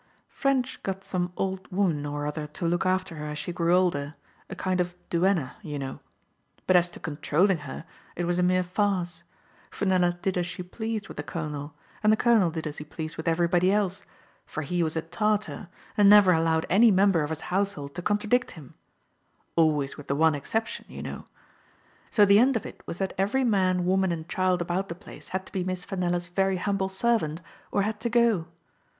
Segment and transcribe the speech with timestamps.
[0.35, 4.15] Ffrench got some old woman or other to look after her as she grew older—
[4.49, 5.99] a kind of duenna, you know.
[6.65, 7.85] But as to controlling her,
[8.15, 9.21] it was a mere farce.
[9.69, 13.15] Fenella did as she pleased with the colonel, and the colonel did as he pleased
[13.15, 14.03] with everybody else,
[14.43, 18.27] for he was a Tartar, and never allowed any member of his household to contra
[18.27, 18.73] dict him—
[19.55, 21.25] always with the one exception, you know; and
[22.09, 23.43] so the end of it was that every man.
[23.43, 23.87] Digitized by Google 30 THE FATE OF FENELLA.
[23.91, 27.41] woman, and child about the place had to be Miss Fenella's very humble servant,
[27.71, 28.47] or had to go.